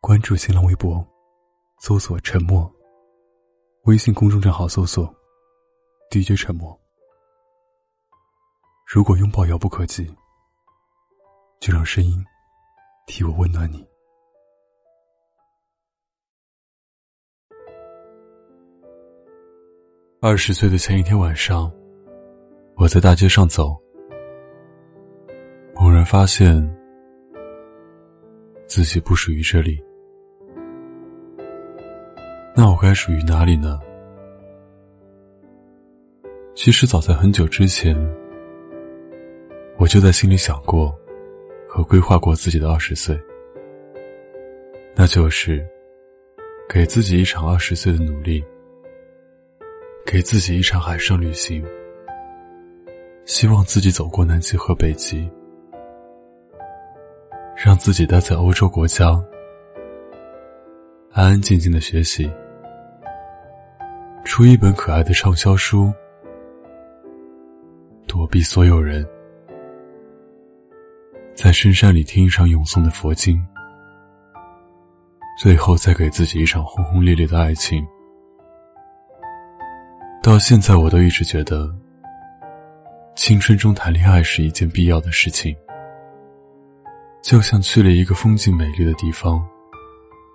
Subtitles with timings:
[0.00, 1.06] 关注新浪微博，
[1.78, 2.68] 搜索“沉默”。
[3.84, 5.14] 微信公众账号搜索
[6.10, 6.76] “DJ 沉默”。
[8.88, 10.10] 如果拥抱遥不可及，
[11.60, 12.24] 就让声音
[13.06, 13.86] 替我温暖你。
[20.22, 21.70] 二十岁的前一天晚上，
[22.76, 23.76] 我在大街上走，
[25.74, 26.56] 猛然发现
[28.66, 29.78] 自己不属于这里。
[32.62, 33.80] 那我该属于哪里呢？
[36.54, 37.96] 其实早在很久之前，
[39.78, 40.94] 我就在心里想过
[41.66, 43.18] 和规划过自己的二十岁，
[44.94, 45.66] 那就是
[46.68, 48.44] 给自己一场二十岁的努力，
[50.04, 51.64] 给自己一场海上旅行，
[53.24, 55.26] 希望自己走过南极和北极，
[57.56, 59.06] 让自己待在欧洲国家，
[61.10, 62.30] 安安静静的学习。
[64.30, 65.92] 出一本可爱的畅销书，
[68.06, 69.04] 躲避所有人，
[71.34, 73.44] 在深山里听一场永诵的佛经，
[75.36, 77.84] 最后再给自己一场轰轰烈烈的爱情。
[80.22, 81.68] 到现在，我都一直觉得，
[83.16, 85.56] 青春中谈恋爱是一件必要的事情，
[87.20, 89.44] 就像去了一个风景美丽的地方，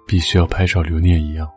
[0.05, 1.49] 必须要拍照留念一样。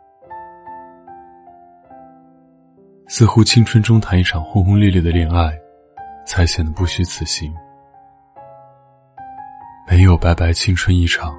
[3.11, 5.51] 似乎青春中谈一场轰轰烈烈的恋爱，
[6.27, 7.51] 才显得不虚此行。
[9.87, 11.35] 没有白白青春一场，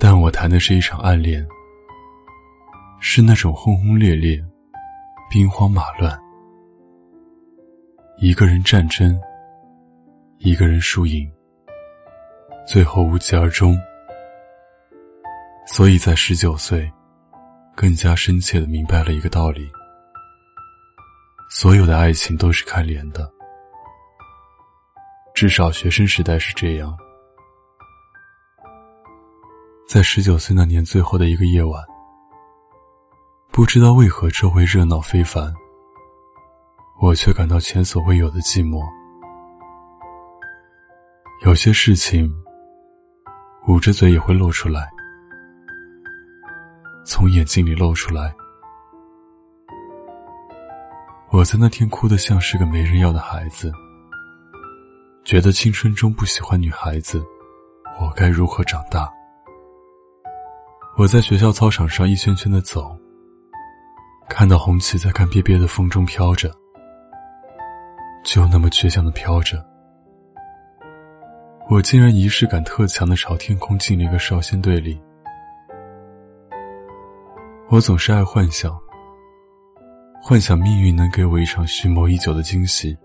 [0.00, 1.46] 但我谈的是一场暗恋，
[2.98, 4.36] 是那种轰轰烈烈、
[5.30, 6.18] 兵荒马乱，
[8.18, 9.16] 一个人战争，
[10.38, 11.30] 一个人输赢，
[12.66, 13.78] 最后无疾而终。
[15.66, 16.90] 所以在十九岁。
[17.74, 19.70] 更加深切的明白了一个道理：
[21.48, 23.30] 所有的爱情都是看脸的，
[25.34, 26.96] 至少学生时代是这样。
[29.88, 31.82] 在十九岁那年最后的一个夜晚，
[33.50, 35.52] 不知道为何周围热闹非凡，
[37.00, 38.84] 我却感到前所未有的寂寞。
[41.42, 42.30] 有些事情，
[43.66, 44.88] 捂着嘴也会露出来。
[47.10, 48.32] 从眼睛里露出来。
[51.32, 53.72] 我在那天哭得像是个没人要的孩子，
[55.24, 57.20] 觉得青春中不喜欢女孩子，
[58.00, 59.10] 我该如何长大？
[60.96, 62.96] 我在学校操场上一圈圈的走，
[64.28, 66.48] 看到红旗在干瘪瘪的风中飘着，
[68.22, 69.66] 就那么倔强的飘着，
[71.68, 75.02] 我竟然仪式感特强的朝天空进了一个少先队里。
[77.70, 78.76] 我总是爱幻想，
[80.20, 82.98] 幻想命运能给我一场蓄谋已久的惊喜。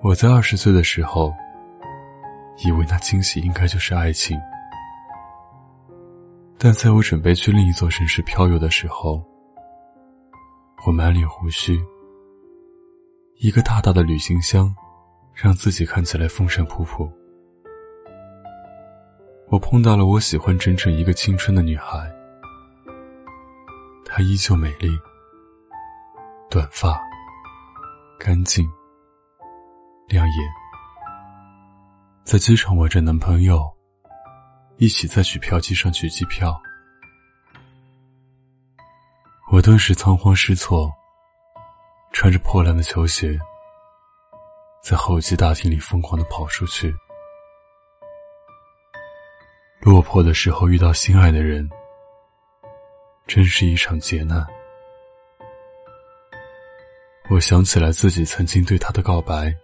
[0.00, 1.30] 我在二十岁的时候，
[2.64, 4.40] 以为那惊喜应该就是爱情，
[6.56, 9.22] 但在我准备去另一座城市漂游的时候，
[10.86, 11.78] 我满脸胡须，
[13.40, 14.74] 一个大大的旅行箱，
[15.34, 17.06] 让自己看起来风尘仆仆。
[19.48, 22.10] 我碰到了我喜欢整整一个青春的女孩。
[24.10, 24.88] 她依旧美丽，
[26.50, 26.98] 短发，
[28.18, 28.68] 干净，
[30.08, 30.34] 亮眼。
[32.24, 33.70] 在机场挽着男朋友，
[34.78, 36.60] 一起在取票机上取机票。
[39.52, 40.90] 我顿时仓皇失措，
[42.12, 43.38] 穿着破烂的球鞋，
[44.82, 46.92] 在候机大厅里疯狂的跑出去。
[49.80, 51.68] 落魄的时候遇到心爱的人。
[53.28, 54.44] 真是一场劫难。
[57.30, 59.54] 我想起来自己曾经对他的告白，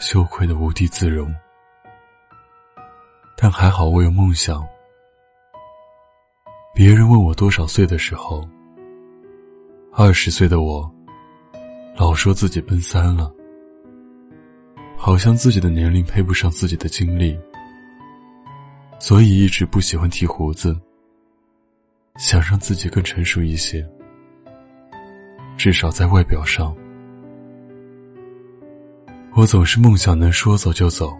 [0.00, 1.32] 羞愧的无地自容。
[3.36, 4.66] 但还好我有梦想。
[6.74, 8.46] 别人问我多少岁的时候，
[9.92, 10.92] 二十岁的我，
[11.94, 13.32] 老说自己奔三了，
[14.98, 17.38] 好像自己的年龄配不上自己的经历，
[18.98, 20.76] 所以一直不喜欢剃胡子。
[22.16, 23.84] 想让自己更成熟一些，
[25.56, 26.74] 至少在外表上。
[29.36, 31.12] 我总是梦想能说走就走，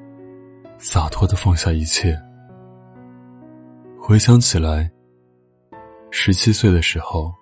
[0.79, 2.17] 洒脱的放下一切。
[3.99, 4.88] 回想起来，
[6.12, 7.35] 十七岁的时候，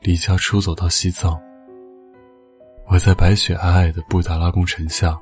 [0.00, 1.40] 离家出走到西藏。
[2.88, 5.16] 我在白雪皑皑的布达拉宫城下，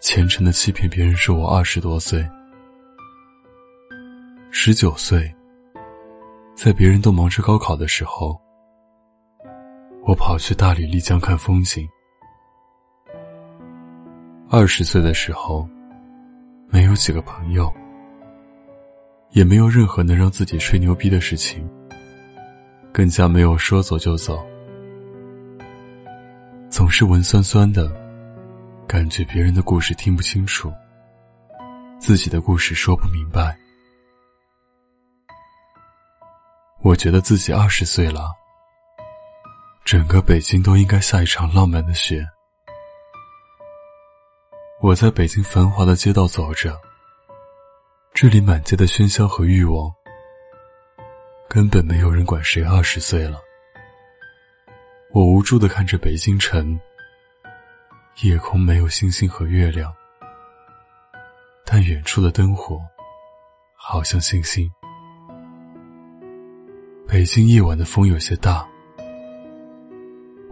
[0.00, 2.28] 虔诚的欺骗别人说我二十多岁，
[4.50, 5.34] 十九岁，
[6.62, 8.38] 在别人都忙着高考的时候，
[10.04, 11.88] 我跑去大理、丽江看风景。
[14.50, 15.66] 二十岁的时候，
[16.68, 17.72] 没有几个朋友，
[19.30, 21.66] 也没有任何能让自己吹牛逼的事情，
[22.92, 24.46] 更加没有说走就走，
[26.68, 27.90] 总是文酸酸的。
[28.86, 30.70] 感觉别人的故事听不清楚，
[31.98, 33.59] 自己的故事说不明白。
[36.82, 38.30] 我觉得自己二十岁了，
[39.84, 42.26] 整个北京都应该下一场浪漫的雪。
[44.80, 46.74] 我在北京繁华的街道走着，
[48.14, 49.92] 这里满街的喧嚣和欲望，
[51.50, 53.38] 根本没有人管谁二十岁了。
[55.12, 56.78] 我无助的看着北京城。
[58.22, 59.94] 夜空没有星星和月亮，
[61.64, 62.78] 但远处的灯火，
[63.76, 64.70] 好像星星。
[67.10, 68.64] 北京夜晚的风有些大，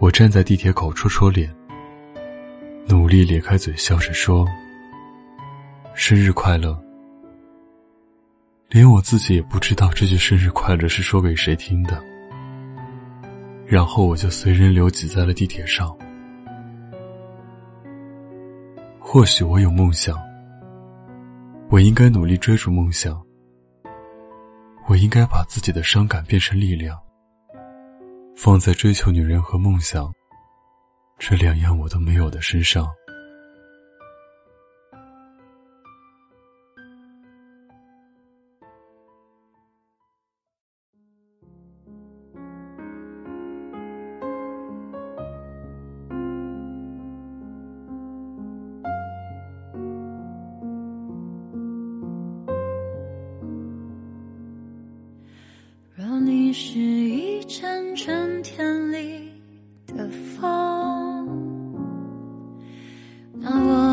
[0.00, 1.49] 我站在地铁口戳戳脸，
[2.88, 4.44] 努力咧开嘴笑着说
[5.94, 6.76] ：“生日快乐。”
[8.70, 12.02] 连我自己也不知道这句生日快乐是说给谁听的。
[13.64, 15.96] 然后我就随人流挤在了地铁上。
[18.99, 20.19] 或许我有梦想，
[21.69, 23.16] 我应该努力追逐梦想。
[24.88, 26.99] 我应该把自己的伤感变成力量，
[28.35, 30.11] 放在追求女人和梦想
[31.19, 32.88] 这两样我都没有的身上。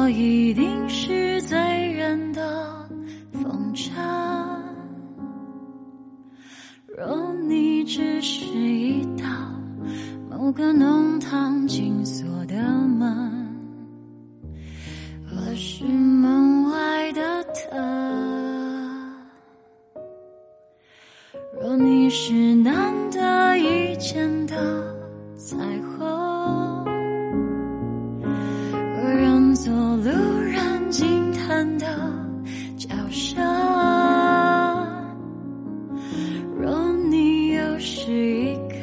[0.06, 2.88] 我一定是醉人的
[3.34, 3.90] 风筝。
[6.96, 9.26] 若你只是一道
[10.30, 13.34] 某个弄堂紧锁的门，
[15.32, 17.76] 我是门外的他。
[21.60, 24.56] 若你是难得一见的
[25.36, 25.58] 彩
[25.98, 26.25] 虹，
[31.78, 31.86] 的
[32.78, 33.38] 叫声，
[36.60, 38.76] 若你又是一颗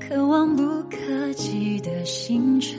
[0.00, 2.78] 可望不可及的星辰，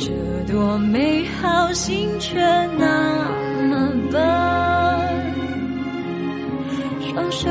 [0.00, 0.14] 看着
[0.50, 2.40] 多美好，心却
[2.78, 3.28] 那
[3.68, 4.18] 么笨。
[7.02, 7.50] 双手